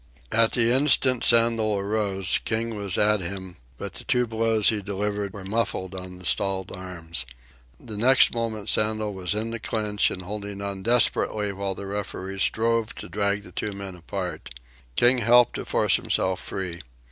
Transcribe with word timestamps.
At 0.31 0.53
the 0.53 0.71
instant 0.71 1.23
Sandel 1.23 1.77
arose, 1.77 2.39
King 2.43 2.75
was 2.75 2.97
at 2.97 3.19
him, 3.19 3.57
but 3.77 3.93
the 3.93 4.03
two 4.03 4.25
blows 4.25 4.69
he 4.69 4.81
delivered 4.81 5.31
were 5.31 5.43
muffled 5.43 5.93
on 5.93 6.17
the 6.17 6.25
stalled 6.25 6.71
arms. 6.71 7.23
The 7.79 7.97
next 7.97 8.33
moment 8.33 8.67
Sandel 8.67 9.13
was 9.13 9.35
in 9.35 9.51
the 9.51 9.59
clinch 9.59 10.09
and 10.09 10.23
holding 10.23 10.59
on 10.59 10.81
desperately 10.81 11.53
while 11.53 11.75
the 11.75 11.85
referee 11.85 12.39
strove 12.39 12.95
to 12.95 13.09
drag 13.09 13.43
the 13.43 13.51
two 13.51 13.73
men 13.73 13.93
apart. 13.93 14.49
King 14.95 15.19
helped 15.19 15.53
to 15.57 15.65
force 15.65 15.97
himself 15.97 16.39
free. 16.41 16.81